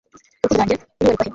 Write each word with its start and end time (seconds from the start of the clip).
Urukundo 0.39 0.47
rwanjye 0.55 0.75
kuri 0.79 0.89
wewe 0.89 1.05
ruva 1.11 1.23
he 1.27 1.27